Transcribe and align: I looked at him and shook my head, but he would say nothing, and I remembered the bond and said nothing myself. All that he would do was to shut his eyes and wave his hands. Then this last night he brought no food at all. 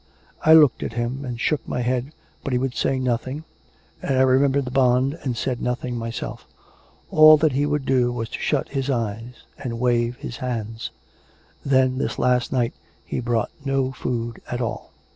I 0.43 0.53
looked 0.53 0.81
at 0.81 0.93
him 0.93 1.23
and 1.25 1.39
shook 1.39 1.61
my 1.67 1.81
head, 1.83 2.11
but 2.43 2.53
he 2.53 2.57
would 2.57 2.73
say 2.73 2.97
nothing, 2.97 3.43
and 4.01 4.17
I 4.17 4.23
remembered 4.23 4.65
the 4.65 4.71
bond 4.71 5.15
and 5.21 5.37
said 5.37 5.61
nothing 5.61 5.95
myself. 5.95 6.47
All 7.11 7.37
that 7.37 7.51
he 7.51 7.67
would 7.67 7.85
do 7.85 8.11
was 8.11 8.27
to 8.29 8.39
shut 8.39 8.69
his 8.69 8.89
eyes 8.89 9.43
and 9.59 9.79
wave 9.79 10.15
his 10.15 10.37
hands. 10.37 10.89
Then 11.63 11.99
this 11.99 12.17
last 12.17 12.51
night 12.51 12.73
he 13.05 13.19
brought 13.19 13.51
no 13.63 13.91
food 13.91 14.41
at 14.49 14.59
all. 14.59 14.89